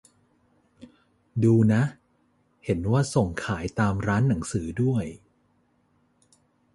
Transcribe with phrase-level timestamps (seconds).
[1.43, 1.81] ดูนะ
[2.65, 5.05] เห็นว่าส่งขายตามร้านหนังสือด้วย